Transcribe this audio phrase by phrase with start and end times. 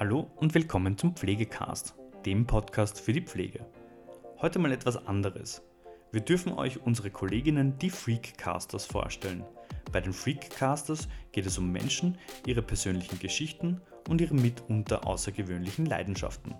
[0.00, 3.66] Hallo und willkommen zum Pflegecast, dem Podcast für die Pflege.
[4.40, 5.60] Heute mal etwas anderes.
[6.10, 9.44] Wir dürfen euch unsere Kolleginnen, die Freakcasters, vorstellen.
[9.92, 12.16] Bei den Freakcasters geht es um Menschen,
[12.46, 16.54] ihre persönlichen Geschichten und ihre mitunter außergewöhnlichen Leidenschaften.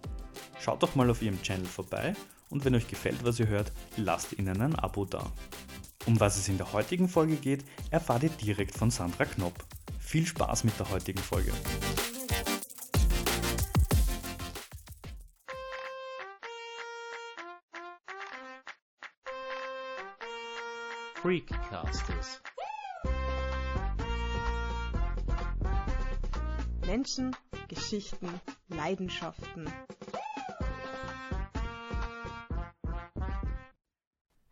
[0.61, 2.13] Schaut doch mal auf ihrem Channel vorbei
[2.51, 5.33] und wenn euch gefällt, was ihr hört, lasst ihnen ein Abo da.
[6.05, 9.65] Um was es in der heutigen Folge geht, erfahrt ihr direkt von Sandra Knopp.
[9.99, 11.53] Viel Spaß mit der heutigen Folge.
[21.23, 22.41] Freakcasters.
[26.87, 27.37] Menschen,
[27.69, 29.71] Geschichten, Leidenschaften.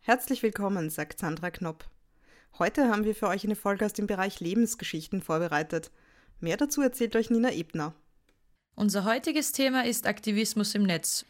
[0.01, 1.89] Herzlich willkommen, sagt Sandra Knopp.
[2.59, 5.89] Heute haben wir für euch eine Folge aus dem Bereich Lebensgeschichten vorbereitet.
[6.39, 7.95] Mehr dazu erzählt euch Nina Ebner.
[8.75, 11.25] Unser heutiges Thema ist Aktivismus im Netz.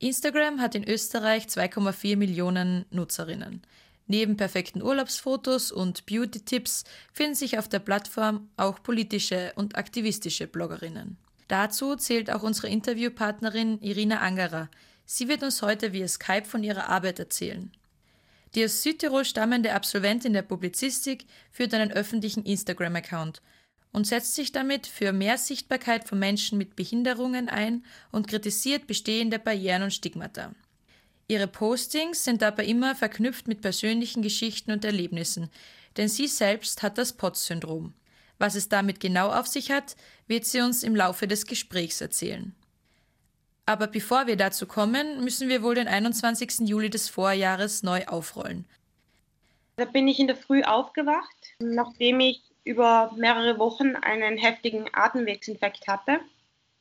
[0.00, 3.62] Instagram hat in Österreich 2,4 Millionen Nutzerinnen.
[4.06, 11.16] Neben perfekten Urlaubsfotos und Beauty-Tipps finden sich auf der Plattform auch politische und aktivistische Bloggerinnen.
[11.48, 14.68] Dazu zählt auch unsere Interviewpartnerin Irina Angerer.
[15.04, 17.70] Sie wird uns heute via Skype von ihrer Arbeit erzählen.
[18.54, 23.40] Die aus Südtirol stammende Absolventin der Publizistik führt einen öffentlichen Instagram-Account
[23.92, 29.38] und setzt sich damit für mehr Sichtbarkeit von Menschen mit Behinderungen ein und kritisiert bestehende
[29.38, 30.52] Barrieren und Stigmata.
[31.28, 35.50] Ihre Postings sind dabei immer verknüpft mit persönlichen Geschichten und Erlebnissen,
[35.96, 37.94] denn sie selbst hat das POTS-Syndrom.
[38.38, 42.54] Was es damit genau auf sich hat, wird sie uns im Laufe des Gesprächs erzählen.
[43.66, 46.68] Aber bevor wir dazu kommen, müssen wir wohl den 21.
[46.68, 48.66] Juli des Vorjahres neu aufrollen.
[49.76, 55.86] Da bin ich in der Früh aufgewacht, nachdem ich über mehrere Wochen einen heftigen Atemwegsinfekt
[55.86, 56.20] hatte,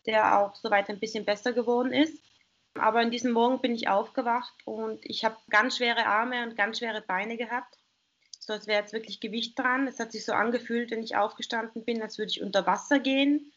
[0.05, 2.21] der auch soweit ein bisschen besser geworden ist.
[2.75, 6.79] Aber in diesem Morgen bin ich aufgewacht und ich habe ganz schwere Arme und ganz
[6.79, 7.77] schwere Beine gehabt.
[8.39, 9.87] So als wäre jetzt wirklich Gewicht dran.
[9.87, 13.51] Es hat sich so angefühlt, wenn ich aufgestanden bin, als würde ich unter Wasser gehen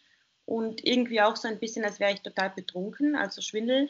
[0.44, 3.88] und irgendwie auch so ein bisschen, als wäre ich total betrunken, also Schwindel.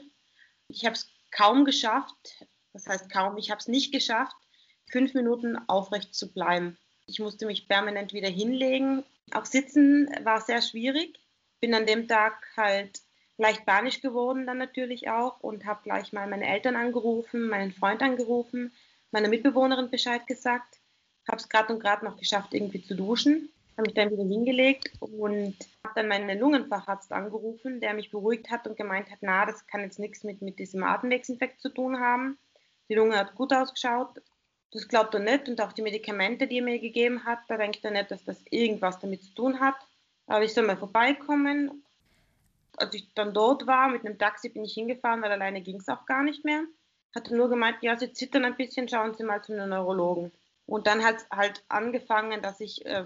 [0.69, 4.37] Ich habe es kaum geschafft, das heißt kaum, ich habe es nicht geschafft,
[4.91, 6.79] fünf Minuten aufrecht zu bleiben.
[7.07, 9.05] Ich musste mich permanent wieder hinlegen.
[9.33, 11.19] Auch sitzen war sehr schwierig.
[11.61, 13.01] Bin an dem Tag halt
[13.37, 18.03] leicht panisch geworden dann natürlich auch und habe gleich mal meine Eltern angerufen, meinen Freund
[18.03, 18.73] angerufen,
[19.11, 20.81] meiner Mitbewohnerin Bescheid gesagt.
[21.27, 23.49] Habe es gerade und gerade noch geschafft, irgendwie zu duschen.
[23.77, 28.69] Habe mich dann wieder hingelegt und habe dann meinen Lungenfacharzt angerufen, der mich beruhigt hat
[28.69, 32.39] und gemeint hat, na, das kann jetzt nichts mit, mit diesem Atemwegsinfekt zu tun haben.
[32.89, 34.23] Die Lunge hat gut ausgeschaut.
[34.71, 37.85] Das glaubt er nicht und auch die Medikamente, die er mir gegeben hat, da denkt
[37.85, 39.77] er nicht, dass das irgendwas damit zu tun hat.
[40.27, 41.84] Aber ich soll mal vorbeikommen
[42.79, 45.89] als ich dann dort war, mit einem Taxi bin ich hingefahren, weil alleine ging es
[45.89, 46.65] auch gar nicht mehr.
[47.15, 50.33] Hatte nur gemeint, ja, Sie zittern ein bisschen, schauen Sie mal zu einem Neurologen.
[50.67, 53.05] Und dann hat es halt angefangen, dass ich äh,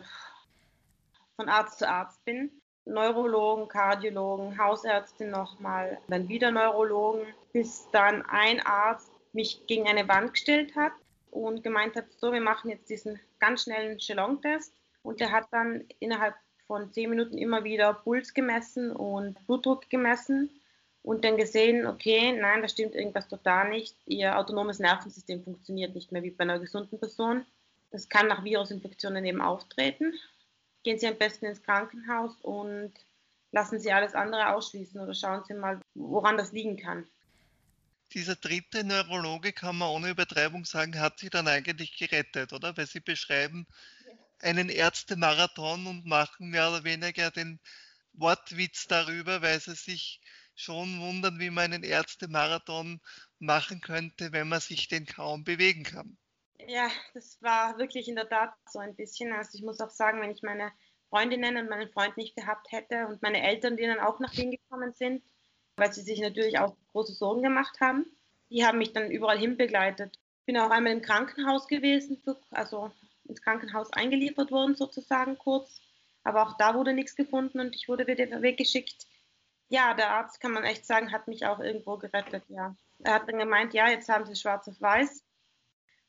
[1.36, 2.50] von Arzt zu Arzt bin.
[2.84, 10.32] Neurologen, Kardiologen, Hausärztin nochmal, dann wieder Neurologen, bis dann ein Arzt mich gegen eine Wand
[10.32, 10.92] gestellt hat
[11.30, 14.74] und gemeint hat, so, wir machen jetzt diesen ganz schnellen Chelon-Test.
[15.02, 16.34] Und der hat dann innerhalb
[16.68, 20.50] von zehn Minuten immer wieder Puls gemessen und Blutdruck gemessen
[21.02, 23.96] und dann gesehen, okay, nein, da stimmt irgendwas total nicht.
[24.04, 27.44] Ihr autonomes Nervensystem funktioniert nicht mehr wie bei einer gesunden Person.
[27.90, 30.12] Das kann nach Virusinfektionen eben auftreten.
[30.84, 32.92] Gehen Sie am besten ins Krankenhaus und
[33.50, 37.08] lassen Sie alles andere ausschließen oder schauen Sie mal, woran das liegen kann.
[38.12, 42.76] Dieser dritte Neurologe, kann man ohne Übertreibung sagen, hat Sie dann eigentlich gerettet, oder?
[42.76, 43.66] Weil Sie beschreiben,
[44.40, 47.60] einen Ärztemarathon und machen mehr oder weniger den
[48.12, 50.20] Wortwitz darüber, weil sie sich
[50.54, 53.00] schon wundern, wie man einen Ärztemarathon
[53.38, 56.16] machen könnte, wenn man sich den kaum bewegen kann.
[56.66, 59.32] Ja, das war wirklich in der Tat so ein bisschen.
[59.32, 60.72] Also ich muss auch sagen, wenn ich meine
[61.08, 64.50] Freundinnen und meinen Freund nicht gehabt hätte und meine Eltern, die dann auch nach Wien
[64.50, 65.22] gekommen sind,
[65.76, 68.04] weil sie sich natürlich auch große Sorgen gemacht haben,
[68.50, 70.18] die haben mich dann überall hin begleitet.
[70.40, 72.20] Ich bin auch einmal im Krankenhaus gewesen,
[72.50, 72.90] also
[73.28, 75.80] ins Krankenhaus eingeliefert worden, sozusagen kurz.
[76.24, 79.06] Aber auch da wurde nichts gefunden und ich wurde wieder weggeschickt.
[79.68, 82.74] Ja, der Arzt, kann man echt sagen, hat mich auch irgendwo gerettet, ja.
[83.04, 85.22] Er hat dann gemeint, ja, jetzt haben sie schwarz auf weiß.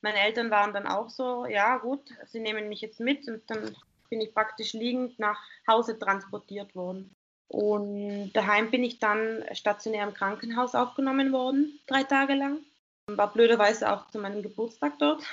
[0.01, 3.75] Meine Eltern waren dann auch so, ja gut, sie nehmen mich jetzt mit und dann
[4.09, 7.15] bin ich praktisch liegend nach Hause transportiert worden.
[7.47, 12.59] Und daheim bin ich dann stationär im Krankenhaus aufgenommen worden, drei Tage lang.
[13.07, 15.23] War blöderweise auch zu meinem Geburtstag dort.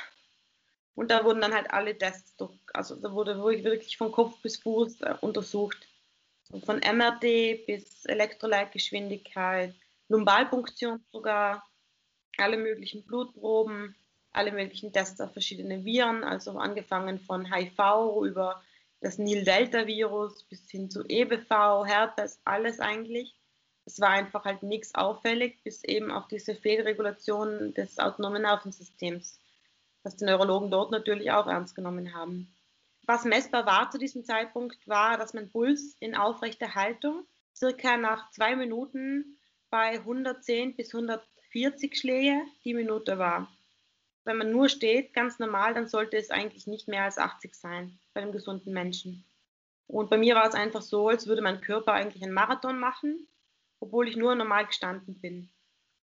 [0.97, 4.57] Und da wurden dann halt alle Tests, durch, also da wurde wirklich von Kopf bis
[4.57, 5.87] Fuß äh, untersucht.
[6.65, 9.75] Von MRT bis Elektroleitgeschwindigkeit,
[10.09, 11.65] Lumbalpunktion sogar,
[12.39, 13.95] alle möglichen Blutproben,
[14.33, 18.63] alle möglichen Tests auf verschiedene Viren, also angefangen von HIV über
[19.01, 23.35] das Nil-Delta-Virus bis hin zu EBV, Herpes, alles eigentlich.
[23.85, 29.39] Es war einfach halt nichts auffällig, bis eben auf diese Fehlregulation des autonomen Nervensystems,
[30.07, 32.55] was die Neurologen dort natürlich auch ernst genommen haben.
[33.07, 37.27] Was messbar war zu diesem Zeitpunkt, war, dass mein Puls in aufrechter Haltung
[37.57, 39.37] circa nach zwei Minuten
[39.69, 43.49] bei 110 bis 140 Schläge die Minute war.
[44.23, 47.99] Wenn man nur steht, ganz normal, dann sollte es eigentlich nicht mehr als 80 sein
[48.15, 49.25] bei einem gesunden Menschen.
[49.89, 53.27] Und bei mir war es einfach so, als würde mein Körper eigentlich einen Marathon machen,
[53.81, 55.51] obwohl ich nur normal gestanden bin.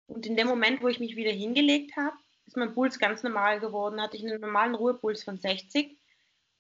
[0.09, 2.17] Und in dem Moment, wo ich mich wieder hingelegt habe,
[2.47, 5.97] ist mein Puls ganz normal geworden, hatte ich einen normalen Ruhepuls von 60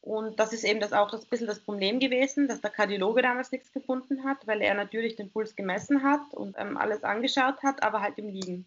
[0.02, 3.52] und das ist eben das auch das bisschen das Problem gewesen, dass der Kardiologe damals
[3.52, 7.84] nichts gefunden hat, weil er natürlich den Puls gemessen hat und ähm, alles angeschaut hat,
[7.84, 8.67] aber halt im Liegen.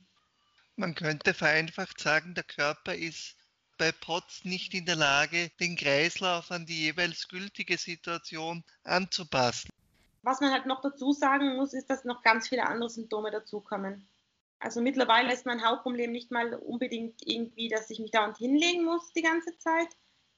[0.78, 3.36] Man könnte vereinfacht sagen, der Körper ist
[3.78, 9.70] bei POTS nicht in der Lage, den Kreislauf an die jeweils gültige Situation anzupassen.
[10.24, 14.08] Was man halt noch dazu sagen muss, ist, dass noch ganz viele andere Symptome dazukommen.
[14.60, 18.86] Also mittlerweile ist mein Hauptproblem nicht mal unbedingt irgendwie, dass ich mich da und hinlegen
[18.86, 19.90] muss die ganze Zeit,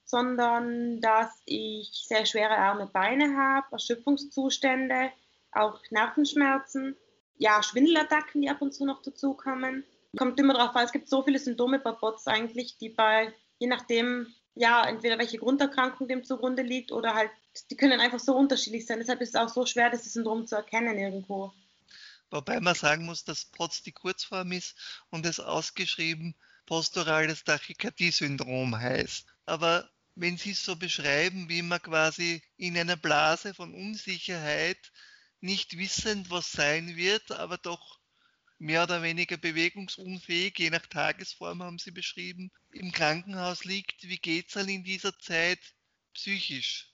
[0.04, 5.10] sondern dass ich sehr schwere Arme, Beine habe, Erschöpfungszustände,
[5.52, 6.96] auch Nervenschmerzen,
[7.36, 9.84] ja, Schwindelattacken, die ab und zu noch dazukommen.
[10.16, 13.68] Kommt immer darauf an, es gibt so viele Symptome bei Bots eigentlich, die bei, je
[13.68, 17.30] nachdem, ja, entweder welche Grunderkrankung dem zugrunde liegt oder halt,
[17.70, 18.98] die können einfach so unterschiedlich sein.
[18.98, 21.52] Deshalb ist es auch so schwer, das Syndrom zu erkennen irgendwo.
[22.30, 24.76] Wobei man sagen muss, dass POTS die Kurzform ist
[25.10, 26.34] und es ausgeschrieben
[26.66, 29.26] posturales Tachykardie-Syndrom heißt.
[29.46, 34.92] Aber wenn Sie es so beschreiben, wie man quasi in einer Blase von Unsicherheit,
[35.40, 37.98] nicht wissend, was sein wird, aber doch
[38.58, 44.02] mehr oder weniger bewegungsunfähig, je nach Tagesform haben Sie beschrieben, im Krankenhaus liegt.
[44.08, 45.60] Wie geht es dann in dieser Zeit
[46.12, 46.92] psychisch?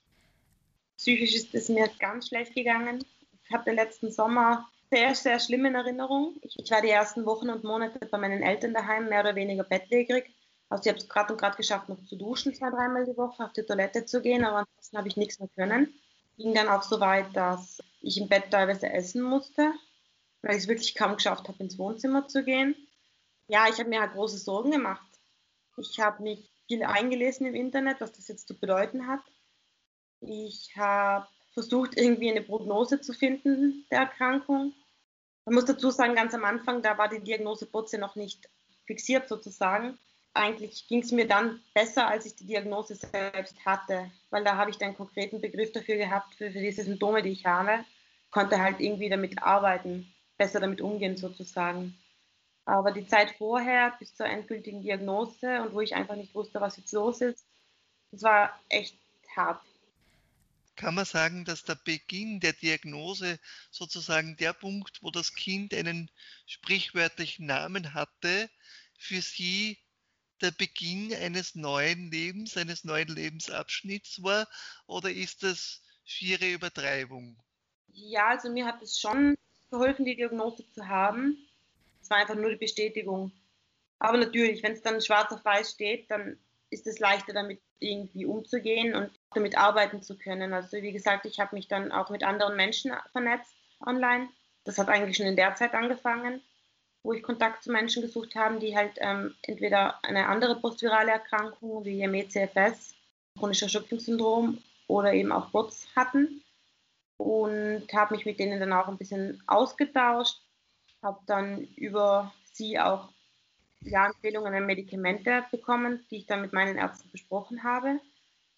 [0.97, 3.03] Psychisch ist es mir ganz schlecht gegangen.
[3.43, 6.35] Ich habe den letzten Sommer sehr, sehr schlimm in Erinnerung.
[6.41, 9.63] Ich, ich war die ersten Wochen und Monate bei meinen Eltern daheim, mehr oder weniger
[9.63, 10.25] bettlägerig
[10.69, 13.45] also ich habe es gerade und gerade geschafft, noch zu duschen, zwei, dreimal die Woche,
[13.45, 15.93] auf die Toilette zu gehen, aber ansonsten habe ich nichts mehr können.
[16.37, 19.71] Ging dann auch so weit, dass ich im Bett teilweise essen musste,
[20.41, 22.75] weil ich es wirklich kaum geschafft habe, ins Wohnzimmer zu gehen.
[23.47, 25.05] Ja, ich habe mir halt große Sorgen gemacht.
[25.77, 29.21] Ich habe mich viel eingelesen im Internet, was das jetzt zu bedeuten hat.
[30.21, 34.73] Ich habe versucht, irgendwie eine Prognose zu finden der Erkrankung.
[35.45, 38.47] Man muss dazu sagen, ganz am Anfang, da war die Diagnose Botze noch nicht
[38.85, 39.97] fixiert sozusagen
[40.35, 44.69] eigentlich ging es mir dann besser, als ich die Diagnose selbst hatte, weil da habe
[44.69, 47.83] ich dann einen konkreten Begriff dafür gehabt, für, für diese Symptome, die ich habe,
[48.31, 51.97] konnte halt irgendwie damit arbeiten, besser damit umgehen sozusagen.
[52.65, 56.77] Aber die Zeit vorher bis zur endgültigen Diagnose und wo ich einfach nicht wusste, was
[56.77, 57.45] jetzt los ist,
[58.11, 58.97] das war echt
[59.35, 59.61] hart.
[60.75, 63.39] Kann man sagen, dass der Beginn der Diagnose
[63.71, 66.11] sozusagen der Punkt, wo das Kind einen
[66.45, 68.49] sprichwörtlichen Namen hatte,
[68.97, 69.77] für Sie
[70.41, 74.47] der Beginn eines neuen Lebens, eines neuen Lebensabschnitts war?
[74.85, 77.41] Oder ist das schiere Übertreibung?
[77.87, 79.35] Ja, also mir hat es schon
[79.71, 81.37] geholfen, die Diagnose zu haben.
[82.01, 83.31] Es war einfach nur die Bestätigung.
[83.99, 86.37] Aber natürlich, wenn es dann schwarz auf weiß steht, dann
[86.75, 90.53] ist es leichter, damit irgendwie umzugehen und damit arbeiten zu können.
[90.53, 93.55] Also wie gesagt, ich habe mich dann auch mit anderen Menschen vernetzt
[93.85, 94.29] online.
[94.63, 96.41] Das hat eigentlich schon in der Zeit angefangen
[97.05, 101.85] wo ich Kontakt zu Menschen gesucht habe, die halt ähm, entweder eine andere postvirale Erkrankung
[101.85, 102.95] wie ME-CFS,
[103.37, 106.41] chronisches Erschöpfungssyndrom oder eben auch BOTS hatten
[107.17, 110.41] und habe mich mit denen dann auch ein bisschen ausgetauscht,
[111.03, 113.09] habe dann über sie auch
[113.85, 117.99] ja, Empfehlungen an Medikamente bekommen, die ich dann mit meinen Ärzten besprochen habe,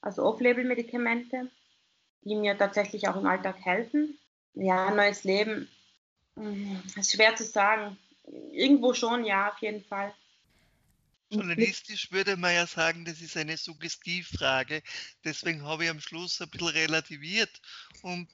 [0.01, 1.50] also Off-Label-Medikamente,
[2.22, 4.17] die mir tatsächlich auch im Alltag helfen.
[4.53, 5.69] Ja, neues Leben,
[6.36, 7.98] hm, ist schwer zu sagen
[8.51, 10.13] irgendwo schon, ja, auf jeden Fall.
[11.29, 14.81] Journalistisch würde man ja sagen, das ist eine Suggestivfrage.
[15.25, 17.62] Deswegen habe ich am Schluss ein bisschen relativiert
[18.01, 18.29] und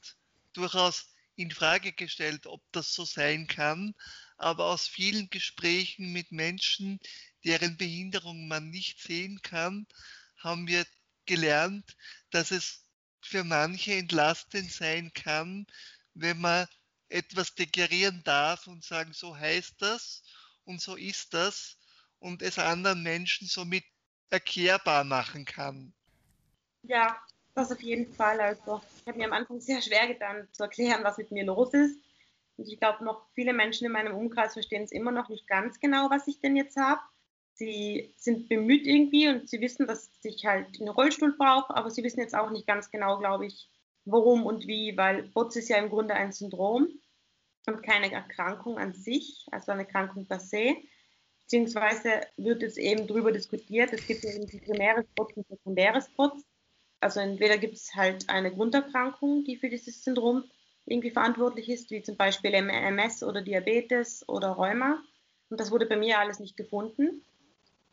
[0.54, 3.96] durchaus in Frage gestellt, ob das so sein kann.
[4.44, 7.00] Aber aus vielen Gesprächen mit Menschen,
[7.46, 9.88] deren Behinderung man nicht sehen kann,
[10.38, 10.86] haben wir
[11.26, 11.96] gelernt,
[12.30, 12.86] dass es
[13.22, 15.66] für manche entlastend sein kann,
[16.14, 16.68] wenn man
[17.08, 20.24] etwas deklarieren darf und sagen, so heißt das
[20.66, 21.78] und so ist das
[22.20, 23.86] und es anderen Menschen somit
[24.30, 25.94] erklärbar machen kann.
[26.84, 27.18] Ja,
[27.56, 28.42] Das auf jeden Fall.
[28.42, 31.74] Also ich habe mir am Anfang sehr schwer getan zu erklären, was mit mir los
[31.74, 31.98] ist.
[32.58, 35.80] Und ich glaube, noch viele Menschen in meinem Umkreis verstehen es immer noch nicht ganz
[35.80, 37.02] genau, was ich denn jetzt habe.
[37.56, 42.04] Sie sind bemüht irgendwie und sie wissen, dass ich halt einen Rollstuhl brauche, aber sie
[42.04, 43.70] wissen jetzt auch nicht ganz genau, glaube ich,
[44.06, 46.88] warum und wie, weil BOTS ist ja im Grunde ein Syndrom
[47.68, 50.76] und keine Erkrankung an sich, also eine Erkrankung per se.
[51.42, 56.44] Beziehungsweise wird jetzt eben darüber diskutiert, es gibt eben primäres BOTS und sekundäres BOTS.
[57.00, 60.46] Also entweder gibt es halt eine Grunderkrankung, die für dieses Syndrom
[60.86, 65.02] irgendwie verantwortlich ist, wie zum Beispiel MS oder Diabetes oder Rheuma.
[65.50, 67.24] Und das wurde bei mir alles nicht gefunden.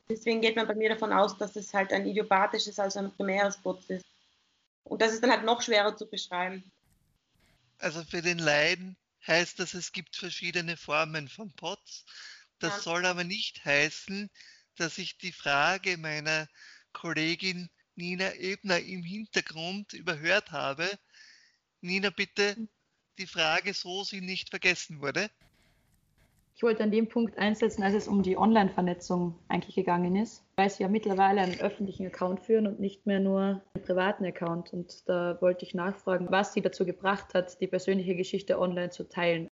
[0.09, 3.57] Deswegen geht man bei mir davon aus, dass es halt ein idiopathisches, also ein primäres
[3.59, 4.05] Putz ist.
[4.85, 6.65] Und das ist dann halt noch schwerer zu beschreiben.
[7.79, 12.05] Also für den Leiden heißt das, es gibt verschiedene Formen von POTS.
[12.59, 12.83] Das ja.
[12.83, 14.31] soll aber nicht heißen,
[14.77, 16.49] dass ich die Frage meiner
[16.93, 20.91] Kollegin Nina Ebner im Hintergrund überhört habe.
[21.81, 22.69] Nina, bitte hm.
[23.21, 25.31] Die Frage so sie nicht vergessen wurde.
[26.57, 30.69] Ich wollte an dem Punkt einsetzen, als es um die Online-Vernetzung eigentlich gegangen ist, weil
[30.69, 34.73] sie ja mittlerweile einen öffentlichen Account führen und nicht mehr nur einen privaten Account.
[34.73, 39.09] Und da wollte ich nachfragen, was sie dazu gebracht hat, die persönliche Geschichte online zu
[39.09, 39.49] teilen.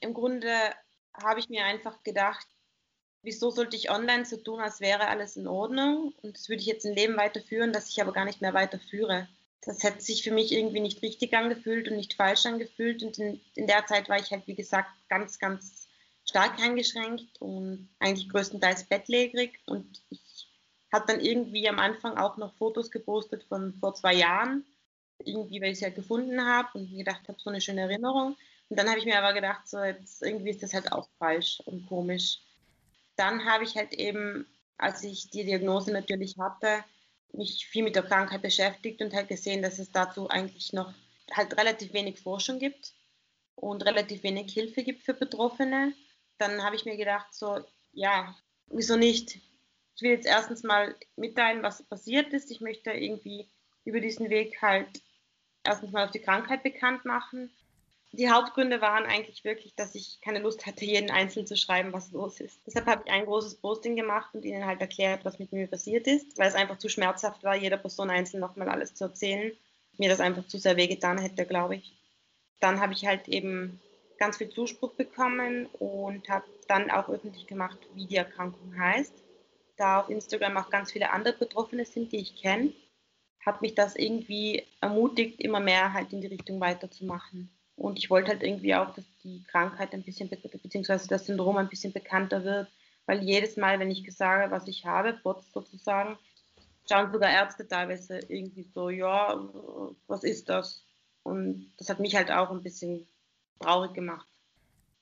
[0.00, 0.50] Im Grunde
[1.12, 2.46] habe ich mir einfach gedacht,
[3.22, 6.14] wieso sollte ich online so tun, als wäre alles in Ordnung?
[6.22, 9.28] Und das würde ich jetzt ein Leben weiterführen, das ich aber gar nicht mehr weiterführe.
[9.66, 13.02] Das hätte sich für mich irgendwie nicht richtig angefühlt und nicht falsch angefühlt.
[13.02, 15.88] Und in, in der Zeit war ich halt, wie gesagt, ganz, ganz
[16.24, 19.58] stark eingeschränkt und eigentlich größtenteils bettlägerig.
[19.66, 20.48] Und ich
[20.92, 24.64] habe dann irgendwie am Anfang auch noch Fotos gepostet von vor zwei Jahren,
[25.24, 28.36] irgendwie, weil ich sie halt gefunden habe und mir gedacht habe, so eine schöne Erinnerung.
[28.68, 31.60] Und dann habe ich mir aber gedacht, so jetzt irgendwie ist das halt auch falsch
[31.64, 32.38] und komisch.
[33.16, 34.46] Dann habe ich halt eben,
[34.78, 36.84] als ich die Diagnose natürlich hatte,
[37.32, 40.92] mich viel mit der Krankheit beschäftigt und halt gesehen, dass es dazu eigentlich noch
[41.32, 42.94] halt relativ wenig Forschung gibt
[43.54, 45.92] und relativ wenig Hilfe gibt für Betroffene
[46.38, 47.60] dann habe ich mir gedacht, so,
[47.92, 49.36] ja, wieso nicht?
[49.94, 52.50] Ich will jetzt erstens mal mitteilen, was passiert ist.
[52.50, 53.48] Ich möchte irgendwie
[53.84, 55.02] über diesen Weg halt
[55.64, 57.50] erstens mal auf die Krankheit bekannt machen.
[58.18, 62.12] Die Hauptgründe waren eigentlich wirklich, dass ich keine Lust hatte, jeden Einzelnen zu schreiben, was
[62.12, 62.58] los ist.
[62.66, 66.06] Deshalb habe ich ein großes Posting gemacht und ihnen halt erklärt, was mit mir passiert
[66.06, 69.52] ist, weil es einfach zu schmerzhaft war, jeder Person einzeln nochmal alles zu erzählen.
[69.98, 71.92] Mir das einfach zu sehr wehgetan hätte, glaube ich.
[72.58, 73.82] Dann habe ich halt eben
[74.18, 79.12] ganz viel Zuspruch bekommen und habe dann auch öffentlich gemacht, wie die Erkrankung heißt.
[79.76, 82.72] Da auf Instagram auch ganz viele andere Betroffene sind, die ich kenne,
[83.44, 87.50] hat mich das irgendwie ermutigt, immer mehr halt in die Richtung weiterzumachen.
[87.76, 91.68] Und ich wollte halt irgendwie auch, dass die Krankheit ein bisschen, beziehungsweise das Syndrom ein
[91.68, 92.68] bisschen bekannter wird,
[93.04, 96.18] weil jedes Mal, wenn ich sage, was ich habe, POTS sozusagen,
[96.88, 99.38] schauen sogar Ärzte teilweise irgendwie so, ja,
[100.06, 100.84] was ist das?
[101.22, 103.06] Und das hat mich halt auch ein bisschen
[103.60, 104.26] traurig gemacht.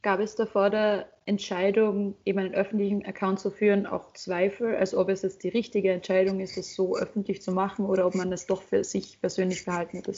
[0.03, 4.95] Gab es da vor der Entscheidung, eben einen öffentlichen Account zu führen, auch Zweifel, als
[4.95, 8.31] ob es jetzt die richtige Entscheidung ist, es so öffentlich zu machen oder ob man
[8.31, 10.09] das doch für sich persönlich verhalten hat?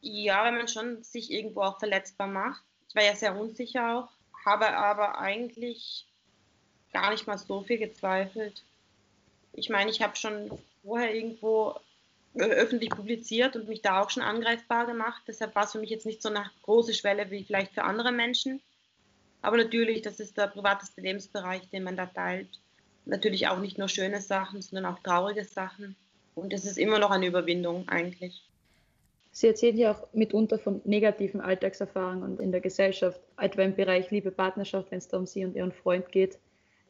[0.00, 2.62] Ja, wenn man schon sich irgendwo auch verletzbar macht.
[2.88, 4.08] Ich war ja sehr unsicher auch,
[4.44, 6.06] habe aber eigentlich
[6.92, 8.62] gar nicht mal so viel gezweifelt.
[9.52, 10.50] Ich meine, ich habe schon
[10.82, 11.74] vorher irgendwo
[12.34, 15.22] öffentlich publiziert und mich da auch schon angreifbar gemacht.
[15.26, 18.12] Deshalb war es für mich jetzt nicht so eine große Schwelle wie vielleicht für andere
[18.12, 18.60] Menschen.
[19.42, 22.48] Aber natürlich, das ist der privateste Lebensbereich, den man da teilt.
[23.06, 25.96] Natürlich auch nicht nur schöne Sachen, sondern auch traurige Sachen.
[26.34, 28.42] Und es ist immer noch eine Überwindung eigentlich.
[29.30, 34.30] Sie erzählen ja auch mitunter von negativen Alltagserfahrungen in der Gesellschaft, etwa im Bereich Liebe,
[34.30, 36.38] Partnerschaft, wenn es da um Sie und Ihren Freund geht.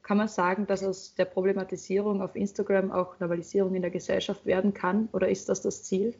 [0.02, 4.72] Kann man sagen, dass aus der Problematisierung auf Instagram auch Normalisierung in der Gesellschaft werden
[4.72, 6.14] kann oder ist das das Ziel?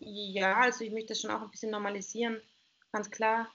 [0.00, 2.40] Ja, also ich möchte das schon auch ein bisschen normalisieren,
[2.92, 3.48] ganz klar,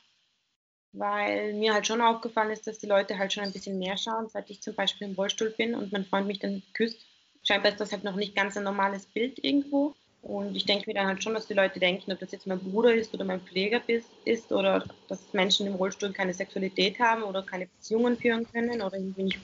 [0.91, 4.29] weil mir halt schon aufgefallen ist, dass die Leute halt schon ein bisschen mehr schauen,
[4.29, 7.05] seit ich zum Beispiel im Rollstuhl bin und mein Freund mich dann küsst.
[7.43, 9.93] Scheinbar ist das halt noch nicht ganz ein normales Bild irgendwo.
[10.25, 12.57] Und ich denke mir dann halt schon, dass die Leute denken, ob das jetzt mein
[12.57, 13.79] Bruder ist oder mein Pfleger
[14.25, 18.97] ist oder dass Menschen im Rollstuhl keine Sexualität haben oder keine Beziehungen führen können oder
[18.97, 19.39] irgendwie nicht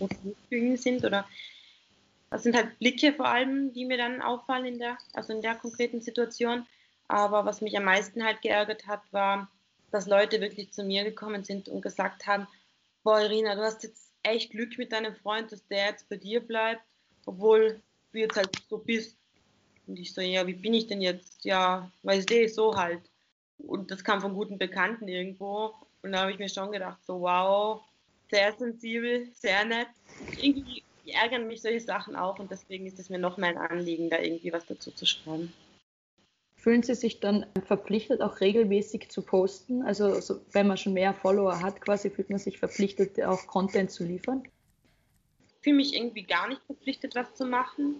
[0.50, 1.30] fügen sind oder
[2.32, 5.54] das sind halt Blicke vor allem, die mir dann auffallen in der, also in der
[5.54, 6.66] konkreten Situation.
[7.08, 9.52] Aber was mich am meisten halt geärgert hat, war,
[9.92, 12.48] dass Leute wirklich zu mir gekommen sind und gesagt haben,
[13.04, 16.40] boah Irina, du hast jetzt echt Glück mit deinem Freund, dass der jetzt bei dir
[16.40, 16.82] bleibt,
[17.28, 17.84] obwohl
[18.14, 19.21] du jetzt halt so bist
[19.92, 21.44] und ich so, ja, wie bin ich denn jetzt?
[21.44, 23.02] Ja, weiß ich, so halt.
[23.58, 25.76] Und das kam von guten Bekannten irgendwo.
[26.02, 27.82] Und da habe ich mir schon gedacht, so wow,
[28.30, 29.90] sehr sensibel, sehr nett.
[30.42, 34.10] Irgendwie ärgern mich solche Sachen auch und deswegen ist es mir noch mal ein Anliegen,
[34.10, 35.52] da irgendwie was dazu zu schreiben.
[36.56, 39.82] Fühlen Sie sich dann verpflichtet, auch regelmäßig zu posten?
[39.82, 43.92] Also so, wenn man schon mehr Follower hat, quasi fühlt man sich verpflichtet, auch Content
[43.92, 44.44] zu liefern?
[45.50, 47.96] Ich fühle mich irgendwie gar nicht verpflichtet, was zu machen.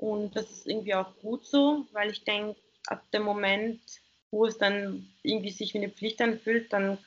[0.00, 3.80] Und das ist irgendwie auch gut so, weil ich denke, ab dem Moment,
[4.30, 6.98] wo es dann irgendwie sich wie eine Pflicht anfühlt, dann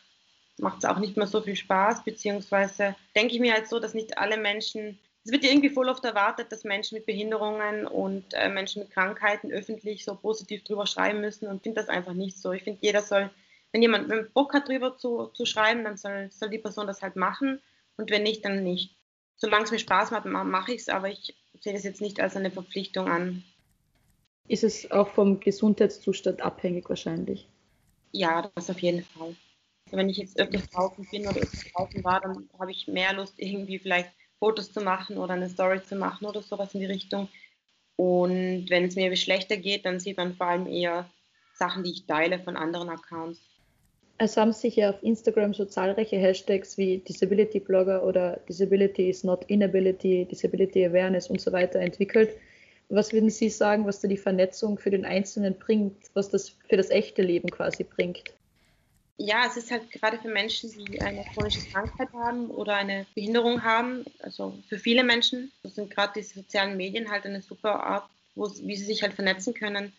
[0.58, 3.96] macht es auch nicht mehr so viel Spaß, beziehungsweise denke ich mir halt so, dass
[3.96, 8.50] nicht alle Menschen es wird irgendwie voll oft erwartet, dass Menschen mit Behinderungen und äh,
[8.50, 12.52] Menschen mit Krankheiten öffentlich so positiv drüber schreiben müssen und finde das einfach nicht so.
[12.52, 13.30] Ich finde, jeder soll,
[13.72, 17.02] wenn jemand wenn Bock hat, drüber zu, zu schreiben, dann soll, soll die Person das
[17.02, 17.62] halt machen
[17.96, 18.98] und wenn nicht, dann nicht.
[19.38, 22.36] Solange es mir Spaß macht, mache ich es, aber ich sehe das jetzt nicht als
[22.36, 23.44] eine Verpflichtung an.
[24.48, 27.48] Ist es auch vom Gesundheitszustand abhängig wahrscheinlich?
[28.12, 29.36] Ja, das auf jeden Fall.
[29.92, 33.36] Wenn ich jetzt öfters draußen bin oder öfters draußen war, dann habe ich mehr Lust,
[33.38, 37.30] irgendwie vielleicht Fotos zu machen oder eine Story zu machen oder sowas in die Richtung.
[37.96, 41.10] Und wenn es mir schlechter geht, dann sieht man vor allem eher
[41.54, 43.40] Sachen, die ich teile von anderen Accounts.
[44.18, 49.24] Es haben sich ja auf Instagram so zahlreiche Hashtags wie Disability Blogger oder Disability is
[49.24, 52.30] not Inability, Disability Awareness und so weiter entwickelt.
[52.90, 56.78] Was würden Sie sagen, was da die Vernetzung für den Einzelnen bringt, was das für
[56.78, 58.34] das echte Leben quasi bringt?
[59.18, 63.64] ja, es ist halt gerade für Menschen, die eine chronische Krankheit haben oder eine Behinderung
[63.64, 68.50] haben, also für viele Menschen, sind gerade die sozialen Medien halt eine super Art, wo,
[68.64, 69.94] wie sie sich halt vernetzen können.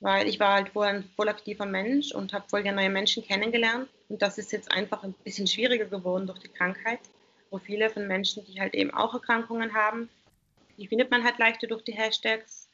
[0.00, 3.24] Weil ich war halt vorher ein voll aktiver Mensch und habe voll gerne neue Menschen
[3.24, 3.88] kennengelernt.
[4.08, 7.00] Und das ist jetzt einfach ein bisschen schwieriger geworden durch die Krankheit,
[7.50, 10.08] wo viele von Menschen, die halt eben auch Erkrankungen haben,
[10.76, 12.68] die findet man halt leichter durch die Hashtags.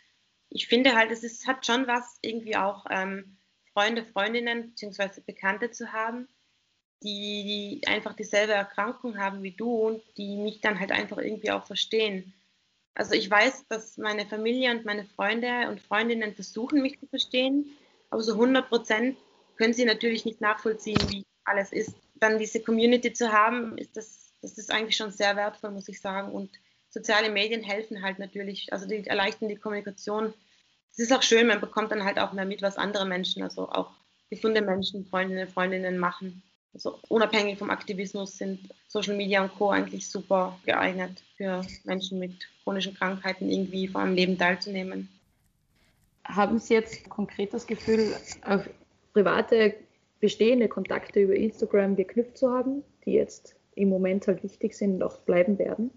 [0.50, 3.36] Ich finde halt, es ist, hat schon was irgendwie auch ähm,
[3.72, 5.20] Freunde, Freundinnen bzw.
[5.24, 6.28] Bekannte zu haben,
[7.02, 11.66] die einfach dieselbe Erkrankung haben wie du und die mich dann halt einfach irgendwie auch
[11.66, 12.32] verstehen.
[12.94, 17.76] Also ich weiß, dass meine Familie und meine Freunde und Freundinnen versuchen, mich zu verstehen,
[18.10, 19.16] aber so 100 Prozent
[19.56, 21.94] können sie natürlich nicht nachvollziehen, wie alles ist.
[22.16, 26.00] Dann diese Community zu haben, ist das, das ist eigentlich schon sehr wertvoll, muss ich
[26.00, 26.32] sagen.
[26.32, 26.50] Und
[26.90, 30.34] soziale Medien helfen halt natürlich, also die erleichtern die Kommunikation
[30.92, 33.68] es ist auch schön, man bekommt dann halt auch mehr mit, was andere Menschen, also
[33.70, 33.90] auch
[34.28, 36.42] gesunde Menschen, Freundinnen, Freundinnen machen.
[36.74, 39.70] Also unabhängig vom Aktivismus sind Social Media und Co.
[39.70, 45.08] eigentlich super geeignet für Menschen mit chronischen Krankheiten irgendwie vor einem Leben teilzunehmen.
[46.24, 48.14] Haben Sie jetzt konkret das Gefühl,
[48.46, 48.68] auf
[49.12, 49.74] private
[50.20, 55.02] bestehende Kontakte über Instagram geknüpft zu haben, die jetzt im Moment halt wichtig sind und
[55.02, 55.90] auch bleiben werden?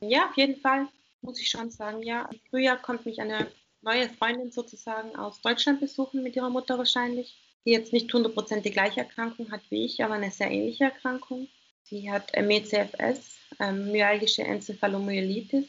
[0.00, 0.86] Ja, auf jeden Fall,
[1.22, 2.02] muss ich schon sagen.
[2.02, 3.48] Ja, im Frühjahr kommt mich eine
[3.82, 8.70] neue Freundin sozusagen aus Deutschland besuchen mit ihrer Mutter wahrscheinlich, die jetzt nicht 100% die
[8.70, 11.48] gleiche Erkrankung hat wie ich, aber eine sehr ähnliche Erkrankung.
[11.82, 15.66] Sie hat MECFS, ähm, myalgische Enzephalomyelitis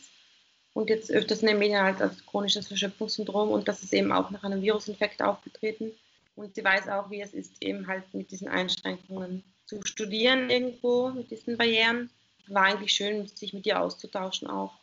[0.74, 4.30] und jetzt öfters in den Medien halt als chronisches Verschöpfungssyndrom und das ist eben auch
[4.32, 5.92] nach einem Virusinfekt aufgetreten.
[6.38, 11.10] Und sie weiß auch, wie es ist, eben halt mit diesen Einschränkungen zu studieren irgendwo,
[11.10, 12.10] mit diesen Barrieren.
[12.48, 14.79] War eigentlich schön, sich mit ihr auszutauschen auch.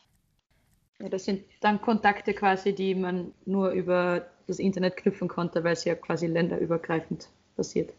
[1.01, 5.75] Ja, das sind dann Kontakte quasi, die man nur über das Internet knüpfen konnte, weil
[5.75, 7.93] es ja quasi länderübergreifend passiert.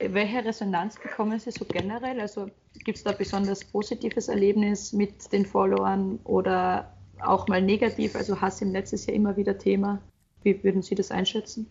[0.00, 2.20] Welche Resonanz bekommen Sie so generell?
[2.20, 2.50] Also
[2.84, 8.14] gibt es da besonders positives Erlebnis mit den Followern oder auch mal negativ?
[8.14, 10.00] Also Hass im Netz ist ja immer wieder Thema.
[10.44, 11.70] Wie würden Sie das einschätzen?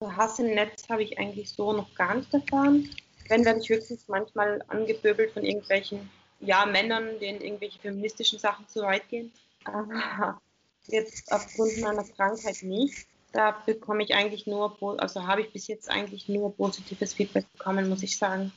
[0.00, 2.88] Also Hass im Netz habe ich eigentlich so noch gar nicht erfahren.
[3.28, 8.82] Wenn, werde ich höchstens manchmal angepöbelt von irgendwelchen ja, Männern, denen irgendwelche feministischen Sachen zu
[8.82, 9.30] weit gehen.
[9.64, 10.40] Aber
[10.86, 13.06] jetzt aufgrund meiner Krankheit nicht.
[13.32, 17.88] Da bekomme ich eigentlich nur, also habe ich bis jetzt eigentlich nur positives Feedback bekommen,
[17.88, 18.52] muss ich sagen.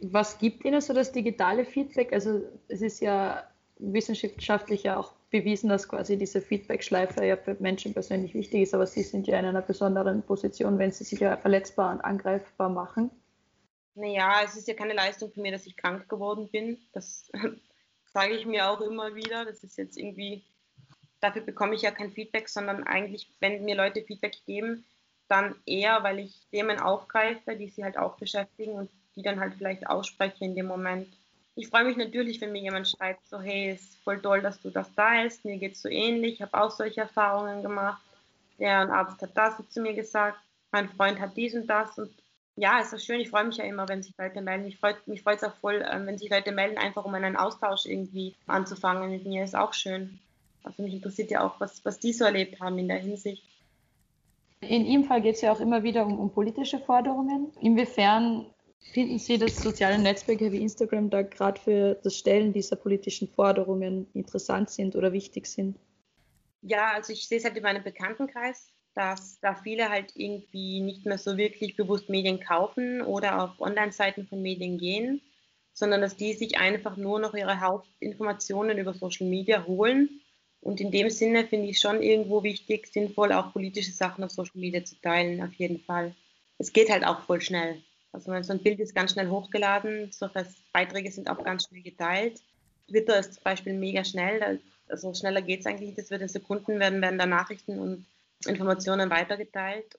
[0.00, 2.12] Was gibt Ihnen so das digitale Feedback?
[2.12, 3.46] Also es ist ja
[3.78, 8.86] wissenschaftlich ja auch bewiesen, dass quasi diese Feedback-Schleife ja für Menschen persönlich wichtig ist, aber
[8.86, 13.10] Sie sind ja in einer besonderen Position, wenn Sie sich ja verletzbar und angreifbar machen.
[13.94, 16.78] Naja, es ist ja keine Leistung für mich, dass ich krank geworden bin.
[16.92, 17.30] Das
[18.12, 19.44] sage ich mir auch immer wieder.
[19.44, 20.42] Das ist jetzt irgendwie,
[21.20, 24.84] dafür bekomme ich ja kein Feedback, sondern eigentlich, wenn mir Leute Feedback geben,
[25.28, 29.54] dann eher, weil ich Themen aufgreife, die sie halt auch beschäftigen und die dann halt
[29.56, 31.08] vielleicht ausspreche in dem Moment.
[31.54, 34.70] Ich freue mich natürlich, wenn mir jemand schreibt, so hey, ist voll toll, dass du
[34.70, 38.02] das da hast, mir geht es so ähnlich, ich habe auch solche Erfahrungen gemacht.
[38.58, 40.38] Der Arzt hat das zu mir gesagt,
[40.70, 42.10] mein Freund hat dies und das und
[42.56, 43.20] ja, es ist schön.
[43.20, 44.66] Ich freue mich ja immer, wenn sich Leute melden.
[44.66, 47.36] Ich freut, mich freut es auch voll, ähm, wenn sich Leute melden, einfach um einen
[47.36, 49.44] Austausch irgendwie anzufangen mit mir.
[49.44, 50.18] Ist auch schön.
[50.64, 53.42] Also mich interessiert ja auch, was, was die so erlebt haben in der Hinsicht.
[54.60, 57.52] In Ihrem Fall geht es ja auch immer wieder um, um politische Forderungen.
[57.60, 58.46] Inwiefern
[58.90, 64.06] Finden Sie, dass soziale Netzwerke wie Instagram da gerade für das Stellen dieser politischen Forderungen
[64.12, 65.78] interessant sind oder wichtig sind?
[66.62, 71.06] Ja, also ich sehe es halt in meinem Bekanntenkreis, dass da viele halt irgendwie nicht
[71.06, 75.22] mehr so wirklich bewusst Medien kaufen oder auf Online-Seiten von Medien gehen,
[75.72, 80.20] sondern dass die sich einfach nur noch ihre Hauptinformationen über Social Media holen.
[80.60, 84.60] Und in dem Sinne finde ich schon irgendwo wichtig, sinnvoll auch politische Sachen auf Social
[84.60, 86.14] Media zu teilen, auf jeden Fall.
[86.58, 87.82] Es geht halt auch voll schnell.
[88.12, 92.40] Also so ein Bild ist ganz schnell hochgeladen, solche Beiträge sind auch ganz schnell geteilt.
[92.88, 96.78] Twitter ist zum Beispiel mega schnell, also schneller geht es eigentlich das wird in Sekunden,
[96.78, 98.04] werden, werden da Nachrichten und
[98.46, 99.98] Informationen weitergeteilt.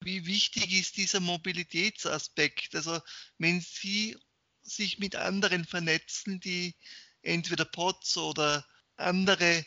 [0.00, 2.74] Wie wichtig ist dieser Mobilitätsaspekt?
[2.74, 3.00] Also
[3.38, 4.16] wenn Sie
[4.62, 6.74] sich mit anderen vernetzen, die
[7.22, 9.64] entweder POTS oder andere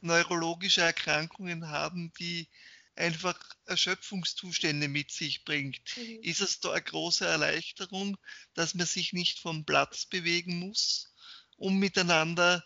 [0.00, 2.48] neurologische Erkrankungen haben, die
[2.96, 5.80] einfach Erschöpfungszustände mit sich bringt.
[5.96, 6.20] Mhm.
[6.22, 8.16] Ist es da eine große Erleichterung,
[8.54, 11.12] dass man sich nicht vom Platz bewegen muss,
[11.56, 12.64] um miteinander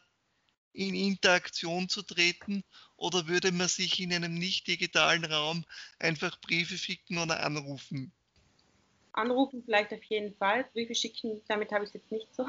[0.79, 2.65] in Interaktion zu treten?
[2.97, 5.65] Oder würde man sich in einem nicht digitalen Raum
[5.99, 8.13] einfach Briefe schicken oder anrufen?
[9.13, 12.47] Anrufen vielleicht auf jeden Fall, Briefe schicken, damit habe ich es jetzt nicht so.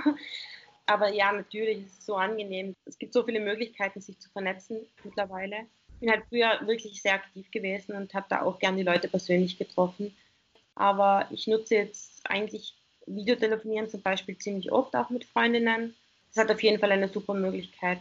[0.85, 2.75] Aber ja, natürlich ist es so angenehm.
[2.85, 5.67] Es gibt so viele Möglichkeiten, sich zu vernetzen mittlerweile
[5.99, 9.57] bin halt früher wirklich sehr aktiv gewesen und habe da auch gern die Leute persönlich
[9.57, 10.15] getroffen.
[10.75, 15.95] Aber ich nutze jetzt eigentlich Videotelefonieren zum Beispiel ziemlich oft auch mit Freundinnen.
[16.29, 17.99] Das hat auf jeden Fall eine super Möglichkeit.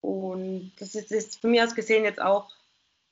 [0.00, 2.50] Und das ist, ist von mir aus gesehen jetzt auch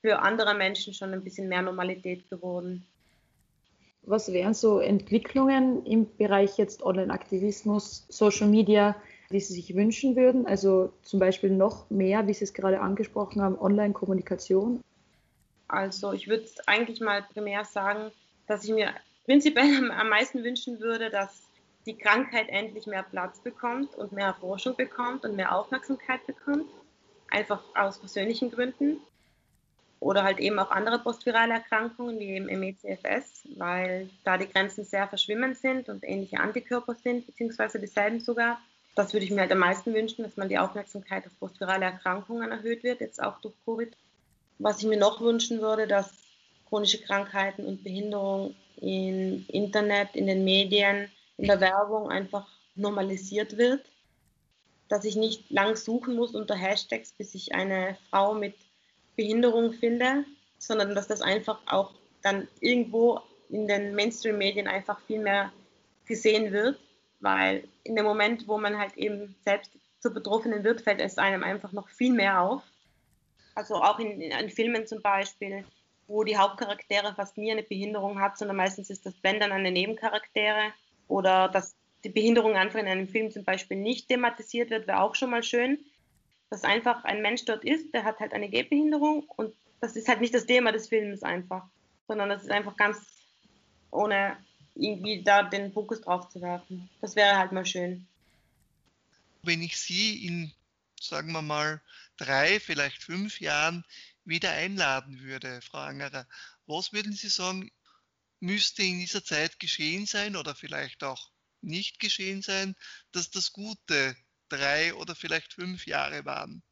[0.01, 2.87] für andere Menschen schon ein bisschen mehr Normalität geworden.
[4.03, 8.97] Was wären so Entwicklungen im Bereich jetzt Online-Aktivismus, Social Media,
[9.31, 10.47] die Sie sich wünschen würden?
[10.47, 14.83] Also zum Beispiel noch mehr, wie Sie es gerade angesprochen haben, Online-Kommunikation?
[15.67, 18.11] Also ich würde eigentlich mal primär sagen,
[18.47, 18.95] dass ich mir
[19.27, 21.43] prinzipiell am meisten wünschen würde, dass
[21.85, 26.67] die Krankheit endlich mehr Platz bekommt und mehr Forschung bekommt und mehr Aufmerksamkeit bekommt.
[27.29, 28.99] Einfach aus persönlichen Gründen.
[30.01, 35.09] Oder halt eben auch andere postvirale Erkrankungen wie eben MECFS, weil da die Grenzen sehr
[35.09, 38.59] verschwimmend sind und ähnliche Antikörper sind, beziehungsweise dieselben sogar
[38.99, 42.51] das würde ich mir halt am meisten wünschen, dass man die Aufmerksamkeit auf postvirale Erkrankungen
[42.51, 43.97] erhöht wird, jetzt auch durch Covid.
[44.59, 46.13] Was ich mir noch wünschen würde, dass
[46.69, 53.83] chronische Krankheiten und Behinderung im Internet, in den Medien, in der Werbung einfach normalisiert wird.
[54.89, 58.55] Dass ich nicht lang suchen muss unter Hashtags, bis ich eine Frau mit
[59.17, 60.25] Behinderung finde,
[60.59, 65.53] sondern dass das einfach auch dann irgendwo in den Mainstream-Medien einfach viel mehr
[66.07, 66.79] gesehen wird
[67.21, 71.43] weil in dem Moment, wo man halt eben selbst zur Betroffenen wird, fällt es einem
[71.43, 72.63] einfach noch viel mehr auf.
[73.55, 75.65] Also auch in, in Filmen zum Beispiel,
[76.07, 79.73] wo die Hauptcharaktere fast nie eine Behinderung hat, sondern meistens ist das wenn dann eine
[79.73, 80.73] Nebencharaktere
[81.09, 85.15] oder dass die Behinderung einfach in einem Film zum Beispiel nicht thematisiert wird, wäre auch
[85.15, 85.79] schon mal schön.
[86.51, 90.21] Dass einfach ein Mensch dort ist, der hat halt eine Gehbehinderung und das ist halt
[90.21, 91.69] nicht das Thema des Films einfach,
[92.07, 92.99] sondern das ist einfach ganz
[93.91, 94.37] ohne
[94.75, 96.89] irgendwie da den Fokus drauf zu werfen.
[97.01, 98.07] Das wäre halt mal schön.
[99.43, 100.53] Wenn ich Sie in,
[101.01, 101.83] sagen wir mal,
[102.17, 103.85] drei, vielleicht fünf Jahren
[104.25, 106.27] wieder einladen würde, Frau Angerer,
[106.67, 107.71] was würden Sie sagen,
[108.41, 111.31] müsste in dieser Zeit geschehen sein oder vielleicht auch
[111.63, 112.75] nicht geschehen sein,
[113.13, 114.17] dass das gute
[114.49, 116.63] drei oder vielleicht fünf Jahre waren?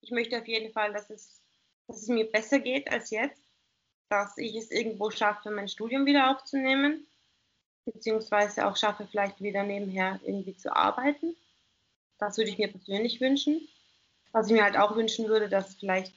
[0.00, 1.40] Ich möchte auf jeden Fall, dass es,
[1.86, 3.50] dass es mir besser geht als jetzt
[4.10, 7.06] dass ich es irgendwo schaffe, mein Studium wieder aufzunehmen,
[7.84, 11.36] beziehungsweise auch schaffe, vielleicht wieder nebenher irgendwie zu arbeiten.
[12.18, 13.66] Das würde ich mir persönlich wünschen.
[14.32, 16.12] Was ich mir halt auch wünschen würde, dass vielleicht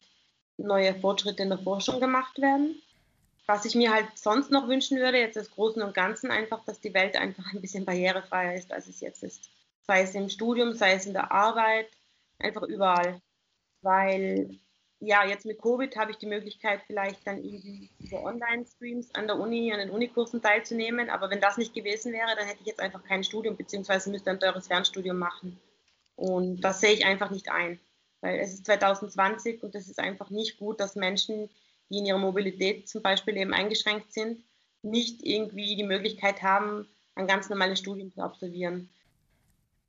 [0.57, 2.81] neue Fortschritte in der Forschung gemacht werden.
[3.45, 6.79] Was ich mir halt sonst noch wünschen würde, jetzt als Großen und Ganzen, einfach, dass
[6.79, 9.49] die Welt einfach ein bisschen barrierefreier ist, als es jetzt ist.
[9.85, 11.89] Sei es im Studium, sei es in der Arbeit,
[12.39, 13.21] einfach überall.
[13.81, 14.59] Weil
[15.05, 19.37] ja, jetzt mit Covid habe ich die Möglichkeit, vielleicht dann irgendwie über Online-Streams an der
[19.37, 21.09] Uni, an den Unikursen teilzunehmen.
[21.09, 24.29] Aber wenn das nicht gewesen wäre, dann hätte ich jetzt einfach kein Studium, beziehungsweise müsste
[24.29, 25.59] ein teures Fernstudium machen.
[26.15, 27.79] Und das sehe ich einfach nicht ein.
[28.21, 31.49] Weil es ist 2020 und es ist einfach nicht gut, dass Menschen,
[31.93, 34.43] die in ihrer Mobilität zum Beispiel eben eingeschränkt sind,
[34.81, 38.89] nicht irgendwie die Möglichkeit haben, ein ganz normales Studium zu absolvieren.